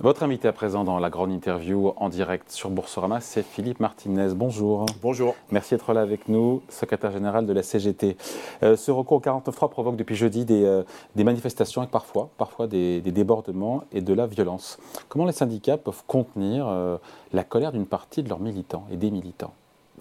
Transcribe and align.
Votre 0.00 0.22
invité 0.22 0.46
à 0.46 0.52
présent 0.52 0.84
dans 0.84 1.00
la 1.00 1.10
grande 1.10 1.32
interview 1.32 1.92
en 1.96 2.08
direct 2.08 2.52
sur 2.52 2.70
Boursorama, 2.70 3.20
c'est 3.20 3.42
Philippe 3.42 3.80
Martinez. 3.80 4.28
Bonjour. 4.32 4.86
Bonjour. 5.02 5.34
Merci 5.50 5.74
d'être 5.74 5.92
là 5.92 6.02
avec 6.02 6.28
nous, 6.28 6.62
secrétaire 6.68 7.10
général 7.10 7.46
de 7.46 7.52
la 7.52 7.64
CGT. 7.64 8.16
Euh, 8.62 8.76
ce 8.76 8.92
recours 8.92 9.16
au 9.16 9.20
49.3 9.20 9.68
provoque 9.68 9.96
depuis 9.96 10.14
jeudi 10.14 10.44
des, 10.44 10.64
euh, 10.64 10.84
des 11.16 11.24
manifestations 11.24 11.82
et 11.82 11.88
parfois, 11.88 12.30
parfois 12.38 12.68
des, 12.68 13.00
des, 13.00 13.10
débordements 13.10 13.82
et 13.90 14.00
de 14.00 14.14
la 14.14 14.28
violence. 14.28 14.78
Comment 15.08 15.24
les 15.24 15.32
syndicats 15.32 15.78
peuvent 15.78 16.04
contenir 16.06 16.68
euh, 16.68 16.98
la 17.32 17.42
colère 17.42 17.72
d'une 17.72 17.86
partie 17.86 18.22
de 18.22 18.28
leurs 18.28 18.38
militants 18.38 18.86
et 18.92 18.96
des 18.96 19.10
militants? 19.10 19.52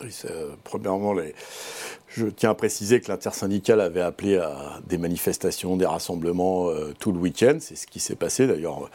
Oui, 0.01 0.13
premièrement, 0.63 1.15
je 2.07 2.25
tiens 2.27 2.51
à 2.51 2.53
préciser 2.53 3.01
que 3.01 3.09
l'intersyndicale 3.11 3.81
avait 3.81 4.01
appelé 4.01 4.37
à 4.37 4.79
des 4.87 4.97
manifestations, 4.97 5.75
des 5.75 5.85
rassemblements 5.85 6.69
euh, 6.69 6.93
tout 6.97 7.11
le 7.11 7.19
week-end. 7.19 7.57
C'est 7.59 7.75
ce 7.75 7.85
qui 7.85 7.99
s'est 7.99 8.15
passé. 8.15 8.47
D'ailleurs, 8.47 8.89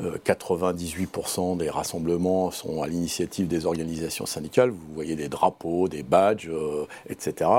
euh, 0.00 0.18
98% 0.24 1.56
des 1.56 1.70
rassemblements 1.70 2.50
sont 2.50 2.82
à 2.82 2.88
l'initiative 2.88 3.46
des 3.46 3.64
organisations 3.64 4.26
syndicales. 4.26 4.70
Vous 4.70 4.94
voyez 4.94 5.16
des 5.16 5.28
drapeaux, 5.28 5.88
des 5.88 6.02
badges, 6.02 6.50
euh, 6.50 6.86
etc. 7.08 7.50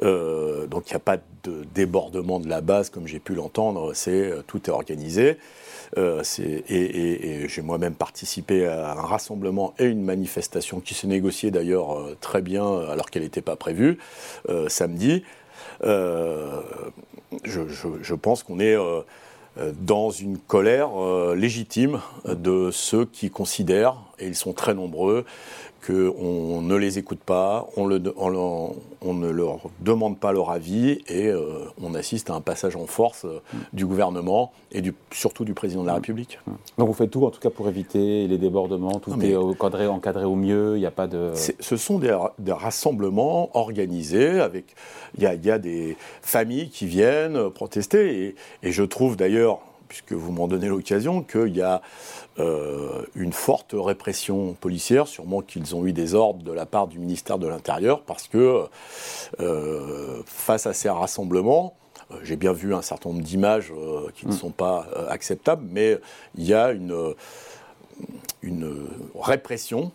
donc 0.00 0.88
il 0.88 0.92
n'y 0.92 0.96
a 0.96 1.00
pas 1.04 1.18
de 1.42 1.64
débordement 1.74 2.38
de 2.38 2.48
la 2.48 2.60
base, 2.60 2.90
comme 2.90 3.06
j'ai 3.06 3.18
pu 3.18 3.34
l'entendre. 3.34 3.92
Tout 4.46 4.70
est 4.70 4.72
organisé. 4.72 5.38
Euh, 5.98 6.22
et, 6.38 7.48
j'ai 7.48 7.62
moi-même 7.62 7.94
participé 7.94 8.66
à 8.66 8.92
un 8.92 9.02
rassemblement 9.02 9.74
et 9.78 9.86
une 9.86 10.02
manifestation 10.02 10.80
qui 10.80 10.94
s'est 10.94 11.08
négociée 11.08 11.50
d'ailleurs 11.50 11.98
euh, 11.98 12.09
très 12.20 12.42
bien 12.42 12.80
alors 12.88 13.10
qu'elle 13.10 13.22
n'était 13.22 13.42
pas 13.42 13.56
prévue 13.56 13.98
euh, 14.48 14.68
samedi. 14.68 15.24
Je, 15.82 16.54
pense 18.14 18.42
qu'on 18.42 18.60
est 18.60 18.76
dans 19.80 20.10
une 20.10 20.38
colère 20.38 20.90
légitime 21.34 22.00
de 22.26 22.70
ceux 22.70 23.06
qui 23.06 23.30
considèrent, 23.30 23.96
et 24.18 24.26
ils 24.26 24.36
sont 24.36 24.52
très 24.52 24.74
nombreux, 24.74 25.24
qu'on 25.86 26.60
ne 26.60 26.76
les 26.76 26.98
écoute 26.98 27.20
pas, 27.20 27.68
on, 27.76 27.86
ne 27.88 29.30
leur 29.30 29.60
demande 29.80 30.18
pas 30.18 30.32
leur 30.32 30.50
avis 30.50 31.00
et 31.08 31.28
euh, 31.28 31.64
on 31.82 31.94
assiste 31.94 32.30
à 32.30 32.34
un 32.34 32.40
passage 32.40 32.76
en 32.76 32.86
force 32.86 33.24
euh, 33.24 33.40
du 33.72 33.86
gouvernement 33.86 34.52
et 34.72 34.82
surtout 35.10 35.44
du 35.44 35.54
président 35.54 35.82
de 35.82 35.86
la 35.86 35.94
République. 35.94 36.38
Donc 36.76 36.88
vous 36.88 36.94
faites 36.94 37.10
tout 37.10 37.24
en 37.24 37.30
tout 37.30 37.40
cas 37.40 37.50
pour 37.50 37.68
éviter 37.68 38.26
les 38.26 38.38
débordements, 38.38 38.98
tout 39.00 39.18
est 39.22 39.36
encadré, 39.36 39.86
encadré, 39.86 40.24
au 40.24 40.36
mieux, 40.36 40.76
il 40.76 40.80
n'y 40.80 40.86
a 40.86 40.90
pas 40.90 41.06
de... 41.06 41.32
Ce 41.34 41.76
sont 41.76 41.98
des, 41.98 42.16
rassemblements 42.52 43.56
organisés, 43.56 44.40
avec 44.40 44.74
il 45.16 45.22
y, 45.22 45.50
a, 45.50 45.58
des 45.58 45.96
familles 46.22 46.68
qui 46.68 46.86
viennent 46.86 47.50
protester 47.50 48.34
et 48.62 48.72
je 48.72 48.82
trouve 48.82 49.16
d'ailleurs 49.16 49.60
puisque 49.90 50.12
vous 50.12 50.30
m'en 50.30 50.46
donnez 50.46 50.68
l'occasion, 50.68 51.20
qu'il 51.20 51.56
y 51.56 51.62
a 51.62 51.82
euh, 52.38 53.02
une 53.16 53.32
forte 53.32 53.74
répression 53.74 54.54
policière, 54.54 55.08
sûrement 55.08 55.42
qu'ils 55.42 55.74
ont 55.74 55.84
eu 55.84 55.92
des 55.92 56.14
ordres 56.14 56.44
de 56.44 56.52
la 56.52 56.64
part 56.64 56.86
du 56.86 57.00
ministère 57.00 57.38
de 57.38 57.48
l'Intérieur, 57.48 58.02
parce 58.02 58.28
que 58.28 58.66
euh, 59.40 60.22
face 60.26 60.66
à 60.68 60.74
ces 60.74 60.88
rassemblements, 60.88 61.74
euh, 62.12 62.20
j'ai 62.22 62.36
bien 62.36 62.52
vu 62.52 62.72
un 62.72 62.82
certain 62.82 63.10
nombre 63.10 63.22
d'images 63.22 63.72
qui 64.14 64.26
ne 64.26 64.32
mm. 64.32 64.36
sont 64.36 64.50
pas 64.50 64.86
acceptables, 65.08 65.66
mais 65.68 65.98
il 66.36 66.44
y 66.44 66.54
a 66.54 66.70
une, 66.70 67.14
une 68.42 68.86
répression 69.18 69.90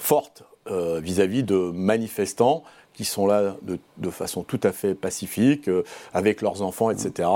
forte 0.00 0.42
vis-à-vis 0.68 1.44
de 1.44 1.56
manifestants 1.56 2.64
qui 2.92 3.04
sont 3.04 3.26
là 3.26 3.56
de, 3.62 3.78
de, 3.98 4.10
façon 4.10 4.42
tout 4.42 4.60
à 4.64 4.72
fait 4.72 4.94
pacifique, 4.94 5.70
avec 6.12 6.42
leurs 6.42 6.60
enfants, 6.60 6.90
etc 6.90 7.28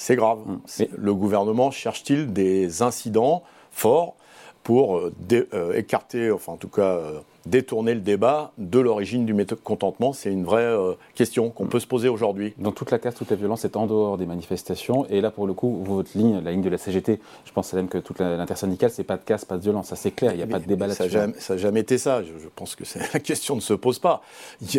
c'est 0.00 0.16
grave. 0.16 0.38
Mm. 0.46 0.84
Le 0.96 1.14
gouvernement 1.14 1.70
cherche-t-il 1.70 2.32
des 2.32 2.80
incidents 2.80 3.42
forts 3.70 4.14
pour 4.62 4.96
euh, 4.96 5.12
euh, 5.52 5.74
écarter, 5.74 6.30
enfin 6.30 6.52
en 6.52 6.56
tout 6.56 6.68
cas 6.68 6.82
euh, 6.82 7.20
détourner 7.44 7.94
le 7.94 8.00
débat 8.00 8.52
de 8.56 8.78
l'origine 8.78 9.26
du 9.26 9.34
mécontentement 9.34 10.14
C'est 10.14 10.32
une 10.32 10.44
vraie 10.44 10.74
question 11.14 11.50
qu'on 11.50 11.66
mm. 11.66 11.68
peut 11.68 11.80
se 11.80 11.86
poser 11.86 12.08
aujourd'hui. 12.08 12.54
Donc 12.56 12.76
toute 12.76 12.90
la 12.90 12.98
casse, 12.98 13.14
toute 13.14 13.28
la 13.28 13.36
violence 13.36 13.66
est 13.66 13.76
en 13.76 13.86
dehors 13.86 14.16
des 14.16 14.24
manifestations. 14.24 15.06
Et 15.10 15.20
là, 15.20 15.30
pour 15.30 15.46
le 15.46 15.52
coup, 15.52 15.82
votre 15.84 16.16
ligne, 16.16 16.40
la 16.42 16.52
ligne 16.52 16.62
de 16.62 16.70
la 16.70 16.78
CGT, 16.78 17.20
je 17.44 17.52
pense 17.52 17.70
même 17.74 17.88
que 17.88 17.98
toute 17.98 18.20
l'intersyndicale, 18.20 18.90
c'est 18.90 19.04
pas 19.04 19.18
de 19.18 19.24
casse, 19.24 19.44
pas 19.44 19.58
de 19.58 19.62
violence. 19.62 19.88
Ça, 19.88 19.96
c'est 19.96 20.12
clair, 20.12 20.32
il 20.32 20.38
n'y 20.38 20.42
a 20.42 20.46
pas 20.46 20.60
de 20.60 20.66
débat 20.66 20.86
là-dessus. 20.86 21.10
Ça 21.10 21.54
n'a 21.54 21.58
jamais, 21.58 21.80
été 21.80 21.98
ça. 21.98 22.22
Je, 22.22 22.48
pense 22.56 22.74
que 22.74 22.84
la 23.12 23.20
question 23.20 23.54
ne 23.54 23.60
se 23.60 23.74
pose 23.74 23.98
pas. 23.98 24.22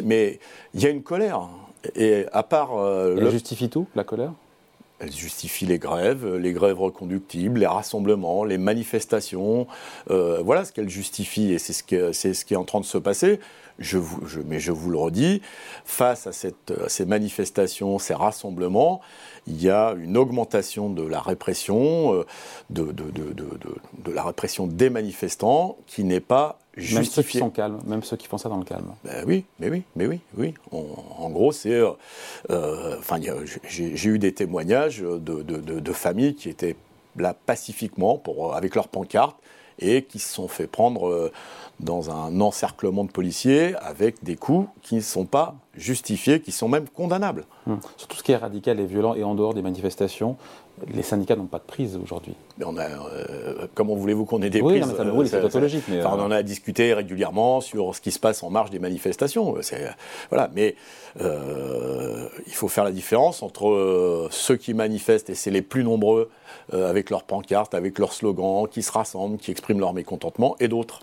Mais 0.04 0.40
il 0.74 0.82
y 0.82 0.88
a 0.88 0.90
une 0.90 1.04
colère. 1.04 1.48
Et 1.96 2.26
à 2.32 2.42
part. 2.42 2.72
Elle 2.88 3.30
justifie 3.30 3.70
tout, 3.70 3.86
la 3.94 4.04
colère? 4.04 4.34
Elle 5.02 5.12
justifie 5.12 5.66
les 5.66 5.80
grèves, 5.80 6.36
les 6.36 6.54
grèves 6.54 6.80
reconductibles, 6.80 7.60
les 7.60 7.68
rassemblements, 7.68 8.44
les 8.44 8.60
manifestations. 8.60 9.68
Euh, 10.12 10.42
voilà 10.44 10.64
ce 10.64 10.72
qu'elle 10.72 10.90
justifie 10.90 11.52
et 11.52 11.58
c'est 11.58 11.74
ce, 11.74 11.84
qui, 11.84 12.54
est 12.54 12.58
en 12.58 12.66
train 12.66 12.80
de 12.80 12.86
se 12.86 12.98
passer. 12.98 13.40
Mais 14.46 14.60
je 14.60 14.72
vous 14.72 14.92
le 14.92 14.98
redis, 14.98 15.42
face 15.86 16.28
à, 16.28 16.32
ces 16.32 17.06
manifestations, 17.06 17.98
ces 17.98 18.14
rassemblements, 18.14 19.02
il 19.48 19.62
y 19.62 19.72
a 19.72 19.96
une 19.98 20.18
augmentation 20.18 20.90
de 20.90 21.04
la 21.04 21.20
répression, 21.20 22.14
euh, 22.14 22.26
de, 22.70 22.94
la 24.14 24.24
répression 24.24 24.68
des 24.68 24.92
manifestants 24.92 25.78
qui 25.88 26.04
n'est 26.04 26.20
pas 26.20 26.60
justifiée. 26.76 26.96
Même 26.96 27.06
ceux 27.06 27.24
qui 27.24 27.38
sont 27.38 27.50
calmes, 27.50 27.80
même 27.86 28.04
ceux 28.04 28.18
qui 28.18 28.28
font 28.28 28.38
ça 28.38 28.50
dans 28.50 28.58
le 28.58 28.64
calme. 28.64 28.94
Ben 29.04 29.24
oui, 29.28 29.46
mais 29.60 29.70
oui, 29.70 29.84
mais 29.96 30.08
oui, 30.08 30.20
oui. 30.38 30.54
en 30.72 31.30
gros, 31.30 31.52
c'est, 31.52 31.74
euh, 31.74 31.92
euh, 32.50 32.98
j'ai 33.68 34.10
eu 34.10 34.20
des 34.20 34.34
témoignages 34.34 35.00
de, 35.02 35.94
familles 35.94 36.36
qui 36.36 36.50
étaient 36.50 36.76
là 37.18 37.34
pacifiquement 37.34 38.18
pour, 38.18 38.56
avec 38.56 38.76
leurs 38.76 38.88
pancartes 38.88 39.38
et 39.80 40.04
qui 40.04 40.20
se 40.20 40.34
sont 40.34 40.48
fait 40.48 40.68
prendre 40.68 41.32
dans 41.80 42.12
un 42.12 42.40
encerclement 42.40 43.04
de 43.04 43.12
policiers 43.12 43.76
avec 43.78 44.24
des 44.24 44.36
coups 44.36 44.70
qui 44.82 44.96
ne 44.96 45.02
sont 45.02 45.26
pas 45.26 45.56
justifiés, 45.76 46.42
qui 46.42 46.52
sont 46.52 46.68
même 46.68 46.88
condamnables. 46.88 47.46
Hum. 47.68 47.80
Sur 47.98 48.08
tout 48.08 48.18
ce 48.18 48.24
qui 48.24 48.32
est 48.32 48.38
radical 48.38 48.80
et 48.80 48.86
violent 48.86 49.16
et 49.16 49.24
en 49.24 49.36
dehors 49.36 49.54
des 49.54 49.62
manifestations, 49.62 50.38
les 50.94 51.04
syndicats 51.04 51.36
n'ont 51.36 51.46
pas 51.46 51.60
de 51.60 51.64
prise 51.64 52.00
aujourd'hui. 52.02 52.34
On 52.66 52.76
a, 52.78 52.86
euh, 52.86 53.68
comment 53.76 53.96
voulez-vous 53.96 54.26
qu'on 54.26 54.42
ait 54.42 54.50
des 54.50 54.62
oui, 54.62 54.80
prises 54.80 54.96
oui, 55.14 55.28
c'est 55.28 55.42
tautologique. 55.42 55.84
Mais 55.88 56.04
On 56.06 56.20
euh, 56.20 56.24
en 56.24 56.32
a 56.32 56.44
discuté 56.44 56.94
régulièrement 56.94 57.62
sur 57.62 57.96
ce 57.96 58.02
qui 58.02 58.12
se 58.12 58.20
passe 58.20 58.42
en 58.44 58.50
marge 58.50 58.70
des 58.70 58.80
manifestations. 58.80 59.56
Voilà, 60.30 60.50
mais 60.56 60.76
euh, 61.22 62.28
il 62.48 62.54
faut 62.54 62.68
faire 62.68 62.84
la 62.84 62.92
différence 62.92 63.44
entre 63.44 64.28
ceux 64.32 64.56
qui 64.56 64.74
manifestent, 64.74 65.30
et 65.30 65.36
c'est 65.36 65.52
les 65.52 65.62
plus 65.62 65.84
nombreux, 65.84 66.30
avec 66.74 67.10
leurs 67.10 67.24
pancartes, 67.24 67.76
avec 67.76 68.00
leurs 68.00 68.14
slogans, 68.14 68.68
qui 68.68 68.82
se 68.82 68.92
rassemblent, 68.92 69.38
qui 69.38 69.52
expriment 69.52 69.80
leur 69.80 69.94
mécontentement, 69.94 70.56
et 70.60 70.68
d'autres. 70.68 71.02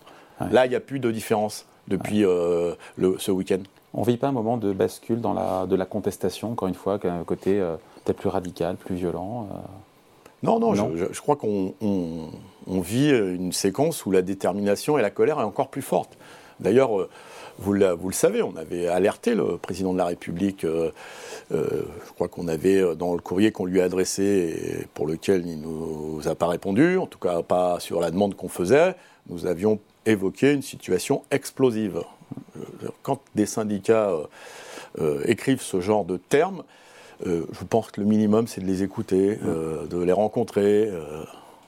Là, 0.50 0.66
il 0.66 0.70
n'y 0.70 0.76
a 0.76 0.80
plus 0.80 1.00
de 1.00 1.10
différence 1.10 1.66
depuis 1.88 2.24
euh, 2.24 2.74
le, 2.96 3.16
ce 3.18 3.30
week-end. 3.30 3.62
On 3.94 4.02
ne 4.02 4.06
vit 4.06 4.16
pas 4.16 4.28
un 4.28 4.32
moment 4.32 4.58
de 4.58 4.72
bascule 4.72 5.20
dans 5.20 5.32
la, 5.32 5.66
de 5.66 5.74
la 5.74 5.86
contestation, 5.86 6.52
encore 6.52 6.68
une 6.68 6.74
fois, 6.74 6.98
qu'un 6.98 7.24
côté 7.24 7.58
euh, 7.58 7.76
peut-être 8.04 8.18
plus 8.18 8.28
radical, 8.28 8.76
plus 8.76 8.94
violent 8.94 9.48
euh 9.50 9.56
Non, 10.42 10.58
non, 10.58 10.74
Je, 10.74 11.20
crois 11.20 11.36
qu'on 11.36 11.74
on, 11.80 12.80
vit 12.80 13.10
une 13.10 13.52
séquence 13.52 14.04
où 14.04 14.10
la 14.10 14.22
détermination 14.22 14.98
et 14.98 15.02
la 15.02 15.10
colère 15.10 15.40
est 15.40 15.44
encore 15.44 15.68
plus 15.68 15.82
forte. 15.82 16.18
D'ailleurs, 16.60 16.90
vous, 17.58 17.74
vous, 17.98 18.08
le 18.08 18.14
savez, 18.14 18.42
on 18.42 18.56
avait 18.56 18.88
alerté 18.88 19.34
le 19.34 19.56
président 19.56 19.92
de 19.92 19.98
la 19.98 20.06
République, 20.06 20.66
je 21.50 22.12
crois 22.14 22.28
qu'on 22.28 22.46
avait, 22.46 22.94
dans 22.94 23.14
le 23.14 23.20
courrier 23.20 23.52
qu'on 23.52 23.64
lui 23.64 23.80
a 23.80 23.84
adressé, 23.84 24.22
et 24.82 24.86
pour 24.94 25.06
lequel 25.06 25.46
il 25.46 25.60
ne 25.60 25.66
nous 25.66 26.28
a 26.28 26.34
pas 26.34 26.48
répondu, 26.48 26.98
en 26.98 27.06
tout 27.06 27.18
cas 27.18 27.42
pas 27.42 27.80
sur 27.80 28.00
la 28.00 28.10
demande 28.10 28.34
qu'on 28.34 28.48
faisait, 28.48 28.96
nous 29.28 29.46
avions 29.46 29.78
évoquer 30.04 30.52
une 30.52 30.62
situation 30.62 31.22
explosive. 31.30 32.02
Quand 33.02 33.20
des 33.34 33.46
syndicats 33.46 34.10
euh, 34.10 34.24
euh, 35.00 35.22
écrivent 35.26 35.62
ce 35.62 35.80
genre 35.80 36.04
de 36.04 36.16
termes, 36.16 36.62
euh, 37.26 37.46
je 37.52 37.64
pense 37.64 37.90
que 37.90 38.00
le 38.00 38.06
minimum, 38.06 38.46
c'est 38.46 38.60
de 38.60 38.66
les 38.66 38.82
écouter, 38.82 39.38
de 39.38 39.98
les 39.98 40.12
rencontrer. 40.12 40.90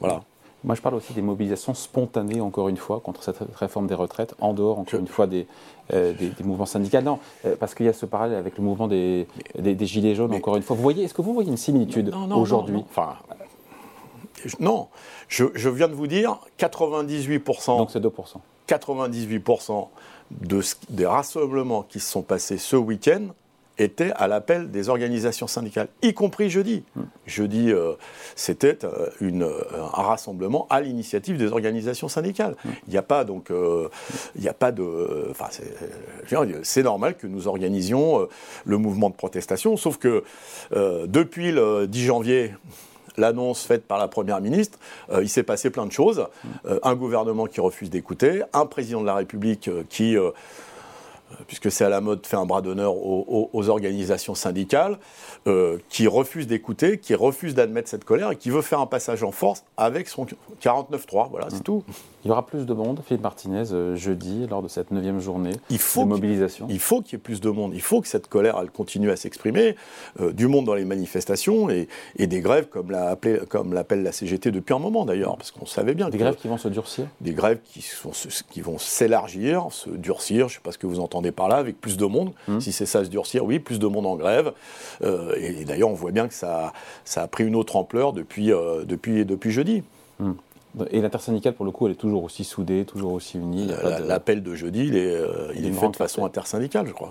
voilà. 0.00 0.22
Moi, 0.62 0.74
je 0.74 0.82
parle 0.82 0.94
aussi 0.94 1.14
des 1.14 1.22
mobilisations 1.22 1.72
spontanées, 1.72 2.42
encore 2.42 2.68
une 2.68 2.76
fois, 2.76 3.00
contre 3.00 3.22
cette 3.22 3.38
réforme 3.56 3.86
des 3.86 3.94
retraites, 3.94 4.34
en 4.40 4.52
dehors, 4.52 4.78
encore 4.78 5.00
une 5.00 5.08
fois, 5.08 5.26
des, 5.26 5.46
des, 5.90 6.44
mouvements 6.44 6.66
syndicaux. 6.66 7.00
Non, 7.00 7.18
parce 7.58 7.74
qu'il 7.74 7.86
y 7.86 7.88
a 7.88 7.94
ce 7.94 8.04
parallèle 8.04 8.36
avec 8.36 8.58
le 8.58 8.62
mouvement 8.62 8.86
des, 8.86 9.26
des 9.58 9.86
Gilets 9.86 10.14
jaunes, 10.14 10.34
encore 10.34 10.56
une 10.56 10.62
fois. 10.62 10.76
Vous 10.76 10.82
voyez, 10.82 11.04
est-ce 11.04 11.14
que 11.14 11.22
vous 11.22 11.32
voyez 11.32 11.48
une 11.48 11.56
similitude 11.56 12.14
aujourd'hui 12.30 12.84
Enfin, 12.90 13.16
non, 14.58 14.88
je, 15.28 15.68
viens 15.68 15.88
de 15.88 15.94
vous 15.94 16.06
dire 16.06 16.38
98%. 16.58 17.78
Donc 17.78 17.90
c'est 17.90 18.00
2%. 18.00 18.10
98% 18.68 19.88
de, 20.30 20.60
des 20.90 21.06
rassemblements 21.06 21.82
qui 21.82 22.00
se 22.00 22.10
sont 22.10 22.22
passés 22.22 22.58
ce 22.58 22.76
week-end 22.76 23.28
étaient 23.82 24.12
à 24.12 24.28
l'appel 24.28 24.70
des 24.70 24.88
organisations 24.88 25.46
syndicales, 25.46 25.88
y 26.02 26.12
compris 26.12 26.50
jeudi. 26.50 26.84
Hmm. 26.94 27.02
Jeudi, 27.26 27.72
euh, 27.72 27.94
c'était 28.36 28.84
euh, 28.84 29.08
euh, 29.22 29.62
un 29.94 30.02
rassemblement 30.02 30.66
à 30.70 30.80
l'initiative 30.80 31.36
des 31.38 31.52
organisations 31.52 32.08
syndicales. 32.08 32.56
Hmm. 32.64 32.70
Il 32.86 32.90
n'y 32.90 32.98
a 32.98 33.02
pas 33.02 33.24
donc, 33.24 33.50
il 34.36 34.48
a 34.48 34.52
pas 34.52 34.72
de, 34.72 35.28
enfin, 35.30 35.46
c'est 36.62 36.82
normal 36.82 37.16
que 37.16 37.26
nous 37.26 37.48
organisions 37.48 38.28
le 38.64 38.78
mouvement 38.78 39.10
de 39.10 39.14
protestation, 39.14 39.76
sauf 39.76 39.98
que 39.98 40.24
depuis 40.72 41.52
le 41.52 41.86
10 41.86 42.04
janvier, 42.04 42.52
l'annonce 43.20 43.64
faite 43.64 43.86
par 43.86 43.98
la 43.98 44.08
Première 44.08 44.40
ministre, 44.40 44.78
il 45.20 45.28
s'est 45.28 45.42
passé 45.42 45.70
plein 45.70 45.86
de 45.86 45.92
choses. 45.92 46.26
un 46.82 46.94
gouvernement 46.94 47.46
qui 47.46 47.60
refuse 47.60 47.90
d'écouter, 47.90 48.42
un 48.52 48.66
président 48.66 49.00
de 49.00 49.06
la 49.06 49.14
République 49.14 49.70
qui 49.88 50.16
puisque 51.46 51.70
c'est 51.70 51.84
à 51.84 51.88
la 51.88 52.00
mode, 52.00 52.26
fait 52.26 52.36
un 52.36 52.46
bras 52.46 52.62
d'honneur 52.62 52.94
aux, 52.96 53.68
organisations 53.68 54.34
syndicales, 54.34 54.98
euh, 55.46 55.78
qui 55.88 56.06
refuse 56.06 56.46
d'écouter, 56.46 56.98
qui 56.98 57.14
refuse 57.14 57.54
d'admettre 57.54 57.88
cette 57.88 58.04
colère 58.04 58.32
et 58.32 58.36
qui 58.36 58.50
veut 58.50 58.62
faire 58.62 58.80
un 58.80 58.86
passage 58.86 59.22
en 59.22 59.32
force 59.32 59.64
avec 59.76 60.08
son 60.08 60.26
49-3. 60.62 61.30
Voilà, 61.30 61.46
c'est 61.50 61.56
mmh. 61.56 61.62
tout. 61.62 61.84
Il 62.24 62.28
y 62.28 62.30
aura 62.30 62.44
plus 62.44 62.66
de 62.66 62.74
monde, 62.74 63.00
Philippe 63.04 63.22
Martinez, 63.22 63.72
euh, 63.72 63.96
jeudi, 63.96 64.46
lors 64.46 64.62
de 64.62 64.68
cette 64.68 64.90
neuvième 64.90 65.20
journée 65.20 65.52
de 65.70 66.04
mobilisation. 66.04 66.66
Il 66.68 66.78
faut 66.78 67.00
qu'il 67.00 67.14
y 67.14 67.16
ait 67.16 67.22
plus 67.22 67.40
de 67.40 67.48
monde. 67.48 67.72
Il 67.74 67.80
faut 67.80 68.02
que 68.02 68.08
cette 68.08 68.28
colère, 68.28 68.58
elle 68.60 68.70
continue 68.70 69.10
à 69.10 69.16
s'exprimer. 69.16 69.74
Euh, 70.20 70.32
du 70.32 70.46
monde 70.46 70.66
dans 70.66 70.74
les 70.74 70.84
manifestations 70.84 71.70
et, 71.70 71.88
des 72.18 72.40
grèves, 72.40 72.68
comme 72.68 73.72
l'appelle 73.72 74.02
la 74.02 74.12
CGT 74.12 74.50
depuis 74.50 74.74
un 74.74 74.78
moment 74.78 75.06
d'ailleurs, 75.06 75.36
parce 75.36 75.50
qu'on 75.50 75.66
savait 75.66 75.94
bien. 75.94 76.10
Des 76.10 76.18
grèves 76.18 76.36
qui 76.36 76.48
vont 76.48 76.58
se 76.58 76.68
durcir 76.68 77.06
Des 77.20 77.32
grèves 77.32 77.60
qui, 77.64 77.80
sont, 77.80 78.12
qui 78.50 78.60
vont 78.60 78.78
s'élargir, 78.78 79.68
se 79.70 79.88
durcir. 79.88 80.48
Je 80.48 80.54
ne 80.54 80.56
sais 80.56 80.62
pas 80.62 80.72
ce 80.72 80.78
que 80.78 80.86
vous 80.86 81.00
entendez 81.00 81.32
par 81.32 81.48
là, 81.48 81.56
avec 81.56 81.80
plus 81.80 81.96
de 81.96 82.04
monde. 82.04 82.32
Mmh. 82.48 82.60
Si 82.60 82.72
c'est 82.72 82.86
ça, 82.86 83.02
se 83.04 83.10
durcir, 83.10 83.44
oui, 83.44 83.58
plus 83.58 83.78
de 83.78 83.86
monde 83.86 84.06
en 84.06 84.16
grève. 84.16 84.52
Euh, 85.02 85.34
et, 85.36 85.64
d'ailleurs, 85.64 85.88
on 85.88 85.94
voit 85.94 86.12
bien 86.12 86.28
que 86.28 86.34
ça, 86.34 86.74
ça, 87.04 87.22
a 87.22 87.28
pris 87.28 87.46
une 87.46 87.56
autre 87.56 87.76
ampleur 87.76 88.12
depuis, 88.12 88.48
depuis, 88.86 89.24
depuis 89.24 89.50
jeudi. 89.50 89.82
Mmh. 90.18 90.32
Et 90.90 91.00
l'intersyndicale, 91.00 91.54
pour 91.54 91.64
le 91.64 91.72
coup, 91.72 91.86
elle 91.86 91.92
est 91.92 91.96
toujours 91.96 92.22
aussi 92.22 92.44
soudée, 92.44 92.84
toujours 92.84 93.12
aussi 93.12 93.38
unie. 93.38 93.68
L'appel 94.06 94.42
de... 94.42 94.54
jeudi, 94.54 94.86
il 94.86 94.96
est, 94.96 95.14
euh, 95.14 95.52
il 95.56 95.66
est 95.66 95.72
fait 95.72 95.88
de 95.88 95.96
façon 95.96 96.24
intersyndicale, 96.24 96.86
je 96.86 96.92
crois. 96.92 97.10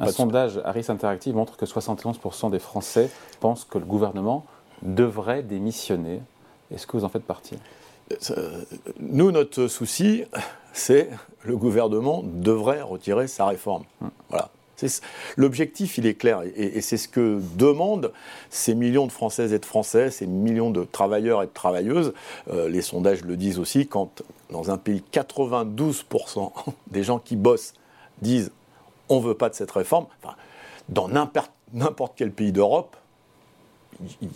Un 0.00 0.10
sondage 0.10 0.60
Harris 0.64 0.86
Interactive 0.88 1.34
montre 1.34 1.56
que 1.56 1.64
71% 1.64 2.50
des 2.50 2.58
Français 2.58 3.10
pensent 3.40 3.64
que 3.64 3.78
le 3.78 3.84
gouvernement 3.84 4.44
devrait 4.82 5.42
démissionner. 5.42 6.20
Est-ce 6.72 6.86
que 6.86 6.96
vous 6.96 7.04
en 7.04 7.08
faites 7.08 7.24
partie? 7.24 7.56
Euh, 8.30 8.62
Nous, 9.00 9.30
notre 9.30 9.66
souci, 9.68 10.24
c'est 10.72 11.08
le 11.44 11.56
gouvernement 11.56 12.22
devrait 12.24 12.82
retirer 12.82 13.28
sa 13.28 13.46
réforme. 13.46 13.84
Hum. 14.02 14.10
Voilà. 14.28 14.50
L'objectif, 15.36 15.98
il 15.98 16.06
est 16.06 16.14
clair, 16.14 16.42
et, 16.56 16.80
c'est 16.80 16.96
ce 16.96 17.08
que 17.08 17.40
demandent 17.56 18.12
ces 18.50 18.74
millions 18.74 19.06
de 19.06 19.12
Françaises 19.12 19.52
et 19.52 19.58
de 19.58 19.66
Français, 19.66 20.10
ces 20.10 20.26
millions 20.26 20.70
de 20.70 20.84
travailleurs 20.84 21.42
et 21.42 21.46
de 21.46 21.52
travailleuses. 21.52 22.12
Euh, 22.50 22.68
les 22.68 22.82
sondages 22.82 23.22
le 23.22 23.36
disent 23.36 23.58
aussi, 23.58 23.86
quand 23.86 24.22
dans 24.50 24.70
un 24.70 24.78
pays, 24.78 25.02
92% 25.12 26.52
des 26.90 27.02
gens 27.02 27.18
qui 27.18 27.36
bossent 27.36 27.74
disent 28.22 28.50
on 29.08 29.20
ne 29.20 29.26
veut 29.26 29.34
pas 29.34 29.48
de 29.48 29.54
cette 29.54 29.70
réforme, 29.70 30.06
dans 30.88 31.08
n'importe 31.08 32.12
quel 32.16 32.32
pays 32.32 32.52
d'Europe, 32.52 32.96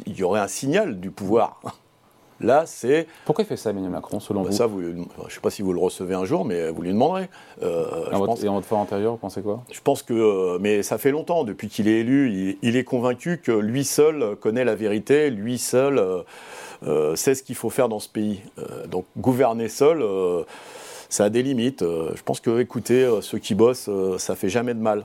il 0.07 0.19
y 0.19 0.23
aurait 0.23 0.41
un 0.41 0.49
signal 0.49 0.99
du 0.99 1.11
pouvoir 1.11 1.61
Là, 2.41 2.65
c'est. 2.67 3.07
Pourquoi 3.25 3.45
il 3.45 3.47
fait 3.47 3.57
ça, 3.57 3.71
Emmanuel 3.71 3.91
Macron, 3.91 4.21
selon 4.21 4.43
bah, 4.43 4.51
vous 4.51 4.57
Ça, 4.57 4.69
je 4.69 4.89
ne 4.89 5.05
sais 5.29 5.41
pas 5.41 5.51
si 5.51 5.63
vous 5.63 5.73
le 5.73 5.79
recevez 5.79 6.15
un 6.15 6.25
jour, 6.25 6.45
mais 6.45 6.71
vous 6.71 6.83
lui 6.83 6.91
demanderez. 6.91 7.29
Euh, 7.63 8.11
et 8.11 8.15
en 8.49 8.55
votre 8.55 8.67
fois 8.67 8.79
antérieure, 8.79 9.13
vous 9.13 9.19
pensez 9.19 9.43
quoi? 9.43 9.63
Je 9.71 9.81
pense 9.81 10.03
que. 10.03 10.13
Euh, 10.13 10.59
mais 10.61 10.83
ça 10.83 10.99
fait 10.99 11.11
longtemps, 11.11 11.45
depuis 11.45 11.69
qu'il 11.69 11.89
est 11.89 12.01
élu, 12.01 12.57
il, 12.63 12.77
est 12.77 12.85
convaincu 12.85 13.39
que 13.39 13.53
lui 13.53 13.85
seul 13.85 14.37
connaît 14.37 14.65
la 14.65 14.75
vérité, 14.75 15.31
lui 15.31 15.59
seul 15.59 16.03
euh, 16.83 17.17
sait 17.17 17.35
ce 17.35 17.43
qu'il 17.43 17.57
faut 17.57 17.71
faire 17.71 17.89
dans 17.89 18.01
ce 18.01 18.09
pays. 18.09 18.43
donc, 18.89 19.05
gouverner 19.17 19.69
seul, 19.69 20.05
ça 21.09 21.25
a 21.25 21.31
des 21.31 21.43
limites. 21.43 21.83
je 21.83 22.23
pense 22.23 22.41
que 22.41 22.61
écouter 22.61 23.09
ceux 23.21 23.39
qui 23.39 23.55
bossent, 23.55 23.91
ça 24.19 24.35
fait 24.35 24.49
jamais 24.49 24.75
de 24.75 24.81
mal 24.81 25.05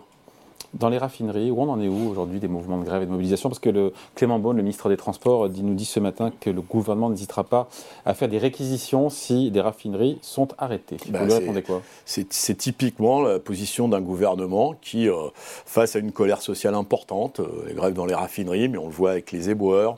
dans 0.73 0.89
les 0.89 0.97
raffineries, 0.97 1.51
où 1.51 1.61
on 1.61 1.69
en 1.69 1.81
est 1.81 1.87
où 1.87 2.09
aujourd'hui 2.09 2.39
des 2.39 2.47
mouvements 2.47 2.77
de 2.77 2.85
grève 2.85 3.01
et 3.01 3.05
de 3.05 3.11
mobilisation 3.11 3.49
Parce 3.49 3.59
que 3.59 3.69
le 3.69 3.93
Clément 4.15 4.39
Beaune, 4.39 4.57
le 4.57 4.63
ministre 4.63 4.89
des 4.89 4.97
Transports, 4.97 5.49
nous 5.49 5.73
dit 5.73 5.85
ce 5.85 5.99
matin 5.99 6.31
que 6.39 6.49
le 6.49 6.61
gouvernement 6.61 7.09
n'hésitera 7.09 7.43
pas 7.43 7.67
à 8.05 8.13
faire 8.13 8.27
des 8.27 8.37
réquisitions 8.37 9.09
si 9.09 9.51
des 9.51 9.61
raffineries 9.61 10.19
sont 10.21 10.49
arrêtées. 10.57 10.97
Vous 11.05 11.11
bah, 11.11 11.25
lui 11.25 11.33
répondez 11.33 11.61
quoi 11.61 11.81
C'est 12.05 12.57
typiquement 12.57 13.21
la 13.21 13.39
position 13.39 13.87
d'un 13.87 14.01
gouvernement 14.01 14.75
qui, 14.81 15.09
euh, 15.09 15.15
face 15.33 15.95
à 15.95 15.99
une 15.99 16.11
colère 16.11 16.41
sociale 16.41 16.75
importante, 16.75 17.39
euh, 17.39 17.65
les 17.67 17.73
grèves 17.73 17.93
dans 17.93 18.05
les 18.05 18.15
raffineries, 18.15 18.69
mais 18.69 18.77
on 18.77 18.87
le 18.87 18.93
voit 18.93 19.11
avec 19.11 19.31
les 19.31 19.49
éboueurs, 19.49 19.97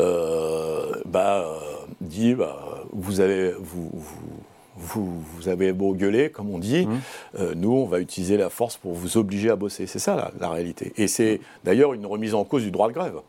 euh, 0.00 0.92
bah, 1.06 1.44
dit 2.00 2.34
bah, 2.34 2.84
vous 2.92 3.20
avez 3.20 3.52
vous, 3.52 3.90
vous 3.92 4.24
vous, 4.76 5.22
avez 5.46 5.72
beau 5.72 5.94
gueuler, 5.94 6.30
comme 6.30 6.50
on 6.50 6.58
dit, 6.58 6.86
mmh. 6.86 7.00
euh, 7.38 7.54
nous, 7.54 7.72
on 7.72 7.86
va 7.86 8.00
utiliser 8.00 8.36
la 8.36 8.50
force 8.50 8.76
pour 8.76 8.92
vous 8.92 9.16
obliger 9.16 9.50
à 9.50 9.56
bosser. 9.56 9.86
C'est 9.86 9.98
ça 9.98 10.32
la, 10.38 10.48
réalité. 10.48 10.92
Et 10.96 11.08
c'est 11.08 11.40
d'ailleurs 11.64 11.94
une 11.94 12.06
remise 12.06 12.34
en 12.34 12.44
cause 12.44 12.62
du 12.62 12.70
droit 12.70 12.88
de 12.88 12.94
grève. 12.94 13.20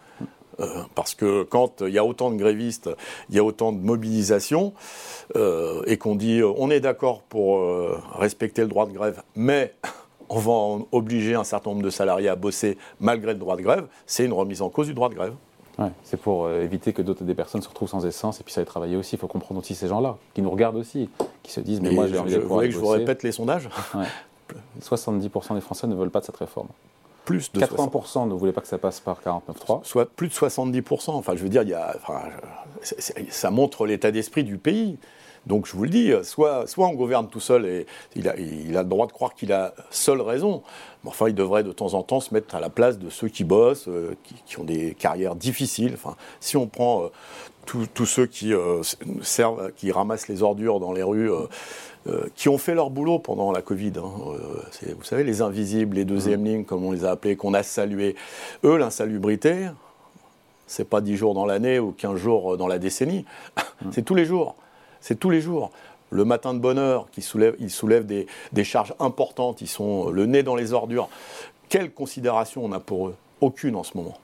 Euh, 0.61 0.83
parce 0.95 1.15
que 1.15 1.43
quand 1.43 1.81
il 1.81 1.93
y 1.93 1.97
a 1.97 2.05
autant 2.05 2.31
de 2.31 2.37
grévistes, 2.37 2.89
il 3.29 3.35
y 3.35 3.39
a 3.39 3.43
autant 3.43 3.73
de 3.73 3.79
mobilisation, 3.79 4.73
euh, 5.35 5.81
et 5.85 5.97
qu'on 5.97 6.15
dit 6.15 6.41
on 6.43 6.71
est 6.71 6.79
d'accord 6.79 7.23
pour 7.23 7.59
respecter 8.17 8.61
le 8.61 8.69
droit 8.69 8.85
de 8.85 8.93
grève, 8.93 9.21
mais 9.35 9.73
on 10.29 10.39
va 10.39 10.85
obliger 10.93 11.35
un 11.35 11.43
certain 11.43 11.71
nombre 11.71 11.83
de 11.83 11.89
salariés 11.89 12.29
à 12.29 12.37
bosser 12.37 12.77
malgré 13.01 13.33
le 13.33 13.39
droit 13.39 13.57
de 13.57 13.61
grève, 13.61 13.85
c'est 14.05 14.23
une 14.23 14.33
remise 14.33 14.61
en 14.61 14.69
cause 14.69 14.87
du 14.87 14.93
droit 14.93 15.09
de 15.09 15.15
grève 15.15 15.33
c'est 16.03 16.19
pour 16.19 16.45
euh, 16.45 16.61
éviter 16.61 16.93
que 16.93 17.01
d'autres 17.01 17.23
des 17.23 17.33
personnes 17.33 17.61
se 17.61 17.67
retrouvent 17.67 17.89
sans 17.89 18.05
essence 18.05 18.39
et 18.39 18.43
puis 18.43 18.53
ça 18.53 18.61
aller 18.61 18.67
travailler 18.67 18.95
aussi. 18.95 19.15
Il 19.15 19.19
faut 19.19 19.27
comprendre 19.27 19.59
aussi 19.59 19.75
ces 19.75 19.87
gens-là, 19.87 20.17
qui 20.33 20.41
nous 20.41 20.49
regardent 20.49 20.77
aussi, 20.77 21.09
qui 21.43 21.51
se 21.51 21.59
disent 21.59 21.81
Mais, 21.81 21.91
moi 21.91 22.07
j'ai 22.07 22.17
envie 22.17 22.33
de 22.33 22.39
Vous 22.39 22.53
voulez 22.53 22.69
que 22.69 22.73
je 22.73 22.79
vous 22.79 22.87
répète 22.87 23.23
les 23.23 23.31
sondages 23.31 23.69
70% 24.81 25.53
des 25.55 25.61
Français 25.61 25.87
ne 25.87 25.95
veulent 25.95 26.11
pas 26.11 26.21
de 26.21 26.25
cette 26.25 26.37
réforme. 26.37 26.67
Plus 27.25 27.51
de 27.51 27.59
80% 27.59 28.29
ne 28.29 28.33
voulaient 28.35 28.51
pas 28.51 28.61
que 28.61 28.67
ça 28.67 28.77
passe 28.77 28.99
par 28.99 29.19
49.3. 29.21 29.83
Soit 29.83 30.07
plus 30.07 30.27
de 30.27 30.33
70%. 30.33 31.11
Enfin, 31.11 31.35
je 31.35 31.41
veux 31.41 31.49
dire, 31.49 31.63
il 31.63 31.69
y 31.69 31.73
a, 31.73 31.95
ça 33.29 33.49
montre 33.49 33.87
l'état 33.87 34.11
d'esprit 34.11 34.43
du 34.43 34.59
pays. 34.59 34.99
Donc 35.45 35.67
je 35.67 35.73
vous 35.73 35.83
le 35.83 35.89
dis, 35.89 36.11
soit, 36.23 36.67
soit 36.67 36.87
on 36.87 36.93
gouverne 36.93 37.27
tout 37.27 37.39
seul 37.39 37.65
et 37.65 37.85
il 38.15 38.27
a, 38.27 38.35
il 38.37 38.75
a 38.77 38.83
le 38.83 38.89
droit 38.89 39.05
de 39.05 39.11
croire 39.11 39.35
qu'il 39.35 39.53
a 39.53 39.73
seul 39.91 40.21
raison, 40.21 40.63
mais 41.03 41.11
enfin 41.11 41.27
il 41.27 41.35
devrait 41.35 41.63
de 41.63 41.71
temps 41.71 41.93
en 41.93 42.01
temps 42.01 42.19
se 42.19 42.33
mettre 42.33 42.55
à 42.55 42.59
la 42.59 42.69
place 42.69 42.97
de 42.97 43.09
ceux 43.09 43.27
qui 43.27 43.43
bossent, 43.43 43.87
euh, 43.87 44.15
qui, 44.45 44.59
ont 44.59 44.63
des 44.63 44.95
carrières 44.95 45.35
difficiles. 45.35 45.91
Enfin, 45.93 46.15
si 46.39 46.57
on 46.57 46.65
prend 46.65 47.03
euh, 47.03 47.85
tous 47.93 48.05
ceux 48.05 48.25
qui, 48.25 48.53
euh, 48.53 48.81
servent, 49.21 49.71
qui 49.75 49.91
ramassent 49.91 50.27
les 50.27 50.41
ordures 50.41 50.79
dans 50.79 50.93
les 50.93 51.03
rues, 51.03 51.31
qui 52.35 52.49
ont 52.49 52.59
fait 52.59 52.75
leur 52.75 52.91
boulot 52.91 53.17
pendant 53.17 53.51
la 53.51 53.63
Covid, 53.63 53.93
hein, 53.97 54.11
vous 54.95 55.03
savez, 55.03 55.23
les 55.23 55.41
invisibles, 55.41 55.95
les 55.95 56.05
deuxièmes 56.05 56.41
mmh. 56.41 56.45
lignes, 56.45 56.63
comme 56.63 56.85
on 56.85 56.91
les 56.91 57.03
a 57.03 57.11
appelés, 57.11 57.35
qu'on 57.35 57.55
a 57.55 57.63
salués, 57.63 58.15
eux, 58.63 58.77
l'insalubrité, 58.77 59.69
c'est 60.67 60.87
pas 60.87 61.01
10 61.01 61.15
jours 61.17 61.33
dans 61.33 61.47
l'année 61.47 61.79
ou 61.79 61.91
15 61.91 62.15
jours 62.15 62.57
dans 62.57 62.67
la 62.67 62.77
décennie, 62.77 63.25
mmh. 63.57 63.89
c'est 63.91 64.03
tous 64.03 64.13
les 64.13 64.25
jours. 64.25 64.55
C'est 65.01 65.19
tous 65.19 65.29
les 65.29 65.41
jours. 65.41 65.71
Le 66.11 66.23
matin 66.23 66.53
de 66.53 66.59
bonne 66.59 66.77
heure, 66.77 67.07
ils 67.17 67.23
soulèvent 67.23 68.05
des, 68.05 68.63
charges 68.63 68.93
importantes, 68.99 69.61
ils 69.61 69.67
sont 69.67 70.09
le 70.09 70.25
nez 70.25 70.43
dans 70.43 70.55
les 70.55 70.73
ordures. 70.73 71.09
Quelle 71.67 71.91
considération 71.91 72.63
on 72.63 72.71
a 72.71 72.79
pour 72.79 73.07
eux? 73.07 73.15
Aucune 73.41 73.75
en 73.75 73.83
ce 73.83 73.97
moment, 73.97 74.17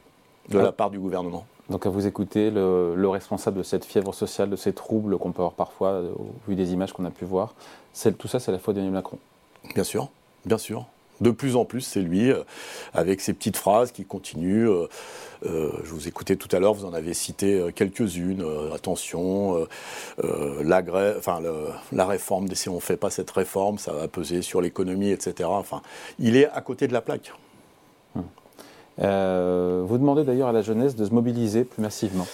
de 0.50 0.60
la 0.60 0.72
part 0.72 0.90
du 0.90 1.00
gouvernement. 1.00 1.46
Donc 1.70 1.86
à 1.86 1.90
vous 1.90 2.06
écouter, 2.06 2.52
le, 2.52 3.08
responsable 3.08 3.58
de 3.58 3.64
cette 3.64 3.86
fièvre 3.86 4.14
sociale, 4.14 4.50
de 4.50 4.56
ces 4.56 4.74
troubles 4.74 5.18
qu'on 5.18 5.32
peut 5.32 5.42
avoir 5.42 5.54
parfois, 5.54 5.90
euh, 5.90 6.12
au 6.18 6.34
vu 6.48 6.56
des 6.56 6.74
images 6.74 6.94
qu'on 6.94 7.06
a 7.06 7.12
pu 7.12 7.26
voir, 7.26 7.56
tout 8.18 8.28
ça 8.28 8.40
c'est 8.40 8.52
la 8.52 8.60
faute 8.60 8.76
d'Emmanuel 8.76 8.94
Macron 8.94 9.18
Bien 9.74 9.84
sûr, 9.84 10.10
bien 10.46 10.58
sûr 10.58 10.86
de 11.22 11.32
plus 11.32 11.56
en 11.56 11.66
plus, 11.66 11.82
c'est 11.82 12.02
lui, 12.02 12.32
euh, 12.32 12.44
avec 12.94 13.22
ses 13.22 13.34
petites 13.34 13.58
phrases 13.58 13.92
qui 13.92 14.06
continuent. 14.06 14.68
Euh, 14.68 14.90
euh, 15.46 15.72
je 15.84 15.92
vous 15.92 16.08
écoutais 16.08 16.36
tout 16.36 16.50
à 16.52 16.60
l'heure, 16.60 16.74
vous 16.74 16.86
en 16.86 16.94
avez 16.94 17.14
cité 17.14 17.72
quelques-unes. 17.76 18.46
attention, 18.76 19.68
la, 20.22 20.84
enfin, 21.18 21.40
réforme, 21.94 22.48
si 22.54 22.70
on 22.70 22.76
ne 22.76 22.80
fait 22.80 22.98
pas 22.98 23.10
cette 23.10 23.32
réforme, 23.32 23.80
ça 23.80 23.92
va 23.92 24.08
peser 24.08 24.44
sur 24.44 24.62
l'économie, 24.62 25.10
etc. 25.10 25.50
Enfin, 25.52 25.82
il 26.20 26.36
est 26.36 26.48
à 26.50 26.62
côté 26.62 26.88
de 26.88 26.94
la 26.94 27.02
plaque. 27.02 27.34
Hum. 28.16 28.24
vous 28.98 29.98
demandez 29.98 30.24
d'ailleurs 30.24 30.50
à 30.50 30.52
la 30.52 30.62
jeunesse 30.62 30.96
de 30.96 31.06
se 31.06 31.12
mobiliser 31.12 31.64
plus 31.64 31.82
massivement. 31.82 32.28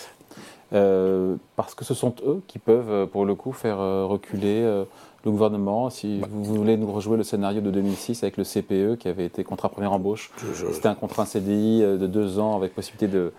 parce 0.72 1.76
que 1.76 1.86
ce 1.86 1.94
sont 1.94 2.14
eux 2.26 2.42
qui 2.48 2.60
peuvent, 2.60 3.08
pour 3.08 3.26
le 3.26 3.36
coup, 3.36 3.54
faire 3.54 3.78
reculer 3.78 4.84
le 5.28 5.32
gouvernement, 5.32 5.90
si 5.90 6.20
bah. 6.20 6.28
vous 6.32 6.44
voulez 6.44 6.78
nous 6.78 6.92
rejouer 6.92 7.18
le 7.18 7.24
scénario 7.24 7.62
de 7.62 7.70
2006 7.70 8.24
avec 8.24 8.38
le 8.38 8.44
CPE 8.44 8.98
qui 9.00 9.08
avait 9.08 9.26
été 9.26 9.44
contrat 9.44 9.70
première 9.70 9.94
embauche. 9.94 10.32
C'était 10.74 10.88
un 10.88 10.96
contrat 10.96 11.26
CDI 11.26 11.84
euh, 11.84 11.98
de 11.98 12.08
deux 12.08 12.40
ans 12.40 12.56
avec 12.56 12.74
possibilité 12.74 13.08
de, 13.08 13.32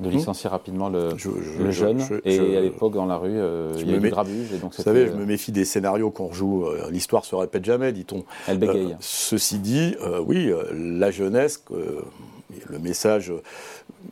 de 0.00 0.08
hmm. 0.08 0.12
licencier 0.12 0.50
rapidement 0.50 0.88
le, 0.88 1.10
le 1.58 1.70
jeune. 1.70 2.02
et 2.24 2.56
à 2.56 2.60
l'époque, 2.60 2.94
dans 2.94 3.06
la 3.06 3.16
rue, 3.16 3.30
euh, 3.32 3.72
il 3.78 3.86
y 3.86 3.90
avait 3.90 4.00
du 4.00 4.10
grabuge. 4.10 4.52
Et 4.52 4.58
donc 4.58 4.74
vous 4.74 4.82
savez, 4.82 5.06
je 5.06 5.12
me 5.12 5.24
méfie 5.24 5.52
des 5.52 5.64
scénarios 5.64 6.10
qu'on 6.10 6.26
rejoue. 6.26 6.66
Euh, 6.66 6.90
l'histoire 6.90 7.24
se 7.24 7.34
répète 7.34 7.64
jamais, 7.64 7.92
dit-on. 7.92 8.24
Elle 8.48 8.58
bégaye. 8.58 8.96
ceci 9.00 9.58
dit, 9.58 9.94
oui, 10.26 10.50
la 10.72 11.10
jeunesse, 11.10 11.64
le 11.70 12.78
message 12.78 13.32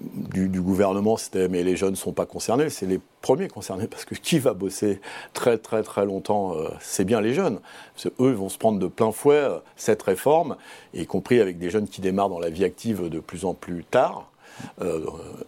du, 0.00 0.60
gouvernement, 0.60 1.16
c'était 1.16 1.48
mais 1.48 1.62
les 1.62 1.76
jeunes 1.76 1.92
ne 1.92 1.96
sont 1.96 2.12
pas 2.12 2.26
concernés, 2.26 2.70
c'est 2.70 2.86
les 2.86 3.00
premiers 3.20 3.48
concernés, 3.48 3.86
parce 3.86 4.04
que 4.04 4.14
qui 4.14 4.38
va 4.38 4.52
bosser 4.52 5.00
très 5.32 5.58
très 5.58 5.82
très 5.82 6.04
longtemps, 6.04 6.54
euh, 6.56 6.68
c'est 6.80 7.04
bien 7.04 7.20
les 7.20 7.34
jeunes. 7.34 7.60
Parce 7.94 8.14
eux 8.20 8.32
vont 8.32 8.48
se 8.48 8.58
prendre 8.58 8.78
de 8.78 8.86
plein 8.86 9.12
fouet 9.12 9.36
euh, 9.36 9.58
cette 9.76 10.02
réforme, 10.02 10.56
y 10.92 11.06
compris 11.06 11.40
avec 11.40 11.58
des 11.58 11.70
jeunes 11.70 11.88
qui 11.88 12.00
démarrent 12.00 12.28
dans 12.28 12.38
la 12.38 12.50
vie 12.50 12.64
active 12.64 13.08
de 13.08 13.20
plus 13.20 13.44
en 13.44 13.54
plus 13.54 13.84
tard. 13.84 14.30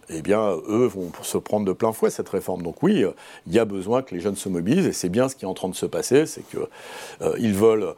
eh 0.09 0.21
bien, 0.21 0.57
eux 0.67 0.85
vont 0.85 1.11
se 1.21 1.37
prendre 1.37 1.65
de 1.65 1.71
plein 1.71 1.93
fouet 1.93 2.09
cette 2.09 2.27
réforme. 2.27 2.61
Donc 2.61 2.83
oui, 2.83 3.05
il 3.45 3.53
y 3.53 3.59
a 3.59 3.63
besoin 3.63 4.01
que 4.01 4.13
les 4.13 4.19
jeunes 4.19 4.35
se 4.35 4.49
mobilisent, 4.49 4.87
et 4.87 4.91
c'est 4.91 5.09
bien 5.09 5.29
ce 5.29 5.35
qui 5.35 5.45
est 5.45 5.47
en 5.47 5.53
train 5.53 5.69
de 5.69 5.75
se 5.75 5.85
passer, 5.85 6.25
c'est 6.25 6.43
qu'ils 6.49 7.53
veulent, 7.53 7.93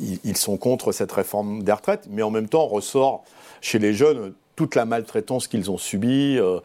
ils 0.00 0.36
sont 0.36 0.56
contre 0.56 0.90
cette 0.90 1.12
réforme 1.12 1.62
des 1.62 1.72
retraites, 1.72 2.08
mais 2.10 2.22
en 2.22 2.30
même 2.30 2.48
temps 2.48 2.66
ressort 2.66 3.22
chez 3.60 3.78
les 3.78 3.94
jeunes 3.94 4.34
toute 4.56 4.74
la 4.74 4.84
maltraitance 4.84 5.48
qu'ils 5.48 5.70
ont 5.70 5.78
subie. 5.78 6.38
Euh, 6.38 6.60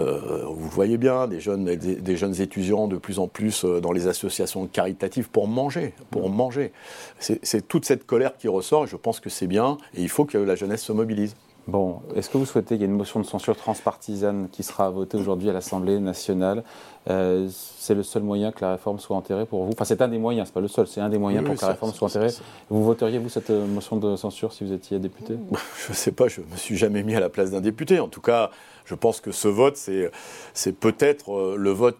euh, 0.00 0.44
vous 0.46 0.68
voyez 0.68 0.98
bien, 0.98 1.26
des 1.28 1.40
jeunes, 1.40 1.64
des, 1.64 2.16
jeunes 2.16 2.40
étudiants 2.40 2.88
de 2.88 2.96
plus 2.96 3.18
en 3.18 3.28
plus 3.28 3.64
euh, 3.64 3.80
dans 3.80 3.92
les 3.92 4.06
associations 4.06 4.66
caritatives 4.66 5.28
pour 5.30 5.48
manger, 5.48 5.94
pour 6.10 6.30
manger. 6.30 6.72
C'est 7.18 7.66
toute 7.66 7.84
cette 7.84 8.06
colère 8.06 8.36
qui 8.36 8.48
ressort 8.48 8.84
et 8.84 8.86
je 8.86 8.96
pense 8.96 9.20
que 9.20 9.30
c'est 9.30 9.46
bien 9.46 9.78
et 9.94 10.02
il 10.02 10.08
faut 10.08 10.24
que 10.24 10.38
la 10.38 10.54
jeunesse 10.54 10.82
se 10.82 10.92
mobilise. 10.92 11.34
Bon, 11.68 12.00
est-ce 12.16 12.30
que 12.30 12.38
vous 12.38 12.46
souhaitez 12.46 12.76
qu'il 12.76 12.80
y 12.80 12.84
ait 12.84 12.86
une 12.86 12.96
motion 12.96 13.20
de 13.20 13.26
censure 13.26 13.54
transpartisane 13.54 14.48
qui 14.50 14.62
sera 14.62 14.88
votée 14.88 15.18
aujourd'hui 15.18 15.50
à 15.50 15.52
l'Assemblée 15.52 16.00
nationale 16.00 16.64
euh, 17.10 17.46
C'est 17.50 17.94
le 17.94 18.02
seul 18.02 18.22
moyen 18.22 18.52
que 18.52 18.62
la 18.62 18.70
réforme 18.72 18.98
soit 18.98 19.14
enterrée 19.14 19.44
pour 19.44 19.64
vous 19.64 19.72
Enfin, 19.72 19.84
c'est 19.84 20.00
un 20.00 20.08
des 20.08 20.16
moyens, 20.16 20.48
c'est 20.48 20.54
pas 20.54 20.62
le 20.62 20.68
seul, 20.68 20.86
c'est 20.86 21.02
un 21.02 21.10
des 21.10 21.18
moyens 21.18 21.44
pour 21.44 21.54
que 21.54 21.60
la 21.60 21.72
réforme 21.72 21.92
soit 21.92 22.08
enterrée. 22.08 22.30
Vous 22.70 22.82
voteriez, 22.82 23.18
vous, 23.18 23.28
cette 23.28 23.50
euh, 23.50 23.66
motion 23.66 23.98
de 23.98 24.16
censure 24.16 24.54
si 24.54 24.64
vous 24.64 24.72
étiez 24.72 24.98
député? 24.98 25.34
Je 25.86 25.90
ne 25.90 25.94
sais 25.94 26.12
pas, 26.12 26.28
je 26.28 26.40
ne 26.40 26.46
me 26.46 26.56
suis 26.56 26.78
jamais 26.78 27.02
mis 27.02 27.14
à 27.14 27.20
la 27.20 27.28
place 27.28 27.50
d'un 27.50 27.60
député. 27.60 28.00
En 28.00 28.08
tout 28.08 28.22
cas, 28.22 28.50
je 28.86 28.94
pense 28.94 29.20
que 29.20 29.30
ce 29.30 29.48
vote, 29.48 29.76
c'est 29.76 30.72
peut-être 30.72 31.34
euh, 31.34 31.56
le 31.58 31.70
vote 31.70 31.98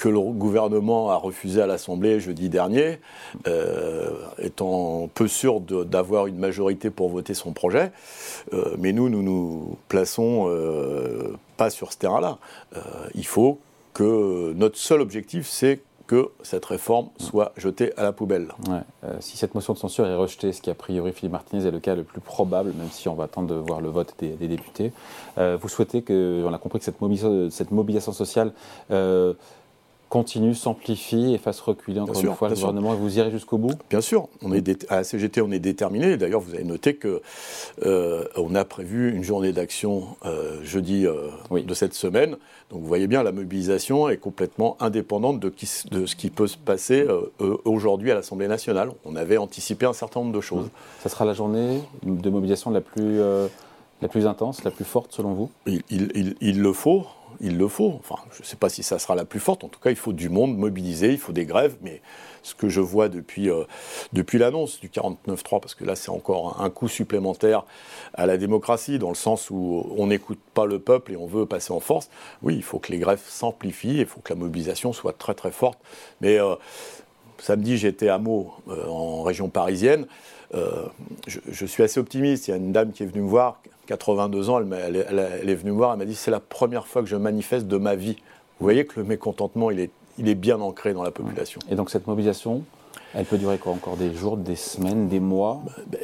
que 0.00 0.08
le 0.08 0.18
gouvernement 0.18 1.10
a 1.10 1.16
refusé 1.16 1.60
à 1.60 1.66
l'Assemblée 1.66 2.20
jeudi 2.20 2.48
dernier, 2.48 3.00
euh, 3.46 4.10
étant 4.38 5.10
peu 5.12 5.28
sûr 5.28 5.60
d'avoir 5.60 6.26
une 6.26 6.38
majorité 6.38 6.88
pour 6.88 7.10
voter 7.10 7.34
son 7.34 7.52
projet. 7.52 7.92
Euh, 8.54 8.74
mais 8.78 8.92
nous, 8.92 9.10
nous 9.10 9.22
nous 9.22 9.76
plaçons 9.88 10.46
euh, 10.48 11.36
pas 11.58 11.68
sur 11.68 11.92
ce 11.92 11.98
terrain-là. 11.98 12.38
il 13.14 13.26
faut 13.26 13.58
que 13.92 14.54
notre 14.54 14.78
seul 14.78 15.02
objectif, 15.02 15.46
c'est 15.46 15.80
que 16.06 16.30
cette 16.42 16.64
réforme 16.64 17.10
soit 17.18 17.52
jetée 17.58 17.92
à 17.98 18.02
la 18.02 18.12
poubelle. 18.12 18.48
si 19.20 19.36
cette 19.36 19.54
motion 19.54 19.74
de 19.74 19.78
censure 19.78 20.06
est 20.06 20.16
rejetée, 20.16 20.52
ce 20.52 20.62
qui 20.62 20.70
a 20.70 20.74
priori 20.74 21.12
Philippe 21.12 21.32
Martinez 21.32 21.66
est 21.66 21.70
le 21.70 21.78
cas 21.78 21.94
le 21.94 22.02
plus 22.02 22.20
probable, 22.20 22.72
même 22.72 22.90
si 22.90 23.08
on 23.08 23.14
va 23.14 23.24
attendre 23.24 23.48
de 23.48 23.54
voir 23.54 23.80
le 23.80 23.90
vote 23.90 24.14
des, 24.18 24.48
députés, 24.48 24.92
vous 25.36 25.68
souhaitez 25.68 26.02
que, 26.02 26.42
on 26.44 26.52
a 26.52 26.58
compris 26.58 26.78
que 26.78 26.84
cette 26.84 27.00
mobilisation, 27.00 27.50
cette 27.50 27.70
mobilisation 27.70 28.12
sociale 28.12 28.52
continue, 30.10 30.54
s'amplifie 30.54 31.32
et 31.32 31.38
fasse 31.38 31.60
reculer 31.60 32.00
encore 32.00 32.20
une 32.20 32.34
fois 32.34 32.48
le 32.48 32.54
gouvernement 32.56 32.92
et 32.92 32.96
vous 32.96 33.18
irez 33.18 33.30
jusqu'au 33.30 33.56
bout? 33.56 33.72
Bien 33.88 34.00
sûr. 34.00 34.28
On 34.42 34.52
est 34.52 34.84
à 34.90 34.96
la 34.96 35.04
CGT, 35.04 35.40
on 35.40 35.52
est 35.52 35.60
déterminé. 35.60 36.16
D'ailleurs, 36.16 36.40
vous 36.40 36.52
avez 36.52 36.64
noté 36.64 36.96
qu'on 36.96 37.20
euh, 37.86 38.54
a 38.54 38.64
prévu 38.64 39.14
une 39.14 39.22
journée 39.22 39.52
d'action 39.52 40.08
euh, 40.26 40.62
jeudi 40.64 41.06
euh, 41.06 41.28
de 41.50 41.74
cette 41.74 41.94
semaine. 41.94 42.36
Donc 42.70 42.80
vous 42.82 42.88
voyez 42.88 43.06
bien, 43.06 43.22
la 43.22 43.30
mobilisation 43.30 44.08
est 44.08 44.16
complètement 44.16 44.76
indépendante 44.80 45.38
de, 45.38 45.52
de 45.92 46.06
ce 46.06 46.16
qui 46.16 46.30
peut 46.30 46.48
se 46.48 46.58
passer 46.58 47.06
aujourd'hui 47.64 48.10
à 48.10 48.14
l'Assemblée 48.14 48.48
nationale. 48.48 48.90
On 49.04 49.16
avait 49.16 49.38
anticipé 49.38 49.86
un 49.86 49.92
certain 49.92 50.20
nombre 50.20 50.32
de 50.32 50.40
choses. 50.40 50.68
Ça 51.02 51.08
sera 51.08 51.24
la 51.24 51.34
journée 51.34 51.80
de 52.02 52.30
mobilisation 52.30 52.70
la 52.70 52.80
plus, 52.80 53.18
la 54.02 54.08
plus 54.08 54.26
intense, 54.26 54.64
la 54.64 54.70
plus 54.70 54.84
forte 54.84 55.12
selon 55.12 55.32
vous? 55.32 55.50
Il 55.66 56.62
le 56.62 56.72
faut 56.72 57.06
il 57.40 57.56
le 57.58 57.68
faut. 57.68 57.94
Enfin, 57.98 58.16
je 58.32 58.42
ne 58.42 58.46
sais 58.46 58.56
pas 58.56 58.68
si 58.68 58.82
ça 58.82 58.98
sera 58.98 59.14
la 59.14 59.24
plus 59.24 59.40
forte. 59.40 59.64
En 59.64 59.68
tout 59.68 59.80
cas, 59.80 59.90
il 59.90 59.96
faut 59.96 60.12
du 60.12 60.28
monde 60.28 60.56
mobilisé, 60.56 61.10
il 61.10 61.18
faut 61.18 61.32
des 61.32 61.46
grèves. 61.46 61.76
Mais 61.82 62.02
ce 62.42 62.54
que 62.54 62.68
je 62.68 62.80
vois 62.80 63.08
depuis, 63.08 63.50
euh, 63.50 63.64
depuis 64.12 64.38
l'annonce 64.38 64.80
du 64.80 64.88
49-3, 64.88 65.60
parce 65.60 65.74
que 65.74 65.84
là, 65.84 65.96
c'est 65.96 66.10
encore 66.10 66.60
un 66.60 66.70
coup 66.70 66.88
supplémentaire 66.88 67.64
à 68.14 68.26
la 68.26 68.36
démocratie, 68.36 68.98
dans 68.98 69.08
le 69.08 69.14
sens 69.14 69.50
où 69.50 69.86
on 69.96 70.06
n'écoute 70.06 70.40
pas 70.54 70.66
le 70.66 70.78
peuple 70.78 71.12
et 71.12 71.16
on 71.16 71.26
veut 71.26 71.46
passer 71.46 71.72
en 71.72 71.80
force. 71.80 72.10
Oui, 72.42 72.56
il 72.56 72.62
faut 72.62 72.78
que 72.78 72.92
les 72.92 72.98
grèves 72.98 73.22
s'amplifient, 73.26 74.00
il 74.00 74.06
faut 74.06 74.20
que 74.20 74.32
la 74.32 74.38
mobilisation 74.38 74.92
soit 74.92 75.16
très 75.16 75.34
très 75.34 75.50
forte. 75.50 75.78
Mais 76.20 76.38
euh, 76.38 76.54
samedi, 77.40 77.76
j'étais 77.76 78.08
à 78.08 78.18
Meaux, 78.18 78.52
euh, 78.68 78.86
en 78.86 79.22
région 79.22 79.48
parisienne. 79.48 80.06
Je, 80.52 81.38
je, 81.48 81.66
suis 81.66 81.82
assez 81.82 82.00
optimiste. 82.00 82.48
Il 82.48 82.50
y 82.50 82.54
a 82.54 82.56
une 82.56 82.72
dame 82.72 82.90
qui 82.90 83.04
est 83.04 83.06
venue 83.06 83.22
me 83.22 83.28
voir, 83.28 83.60
82 83.86 84.50
ans, 84.50 84.60
elle, 84.60 85.48
est 85.48 85.54
venue 85.54 85.72
me 85.72 85.76
voir, 85.76 85.92
elle 85.92 85.98
m'a 85.98 86.04
dit 86.04 86.14
c'est 86.14 86.30
la 86.30 86.40
première 86.40 86.86
fois 86.86 87.02
que 87.02 87.08
je 87.08 87.16
manifeste 87.16 87.66
de 87.66 87.76
ma 87.76 87.96
vie. 87.96 88.16
Vous 88.58 88.64
voyez 88.64 88.84
que 88.84 89.00
le 89.00 89.06
mécontentement, 89.06 89.70
il 89.70 89.80
est, 89.80 89.90
il 90.18 90.28
est 90.28 90.34
bien 90.34 90.60
ancré 90.60 90.92
dans 90.92 91.02
la 91.02 91.10
population. 91.10 91.60
Et 91.70 91.74
donc 91.74 91.90
cette 91.90 92.06
mobilisation, 92.06 92.62
elle 93.14 93.24
peut 93.24 93.38
durer 93.38 93.58
quoi 93.58 93.72
Encore? 93.72 93.96
Des 93.96 94.14
jours, 94.14 94.36
des 94.36 94.54
semaines, 94.54 95.08
des 95.08 95.18
mois? 95.18 95.62
Ben, 95.88 96.00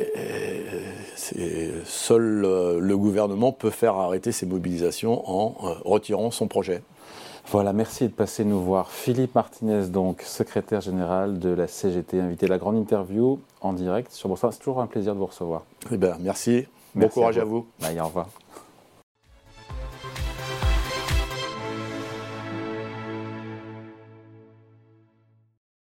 Seul 1.84 2.44
euh, 2.44 2.80
le 2.80 2.96
gouvernement 2.96 3.52
peut 3.52 3.70
faire 3.70 3.94
arrêter 3.94 4.32
ces 4.32 4.46
mobilisations 4.46 5.22
en 5.30 5.54
euh, 5.62 5.74
retirant 5.84 6.30
son 6.30 6.48
projet. 6.48 6.82
Voilà, 7.52 7.72
merci 7.72 8.04
de 8.04 8.12
passer 8.12 8.44
nous 8.44 8.60
voir. 8.60 8.90
Philippe 8.90 9.36
Martinez, 9.36 9.86
donc 9.86 10.22
secrétaire 10.22 10.80
général 10.80 11.38
de 11.38 11.50
la 11.50 11.68
CGT, 11.68 12.20
invité 12.20 12.46
à 12.46 12.48
la 12.48 12.58
grande 12.58 12.76
interview 12.76 13.38
en 13.60 13.72
direct 13.72 14.10
sur 14.10 14.28
Bonsoir. 14.28 14.52
C'est 14.52 14.58
toujours 14.58 14.80
un 14.80 14.88
plaisir 14.88 15.14
de 15.14 15.20
vous 15.20 15.26
recevoir. 15.26 15.62
Eh 15.92 15.96
bien, 15.96 16.16
merci. 16.20 16.66
Bon 16.94 17.08
courage 17.08 17.38
à 17.38 17.44
vous. 17.44 17.66
au 17.82 18.04
revoir. 18.04 18.28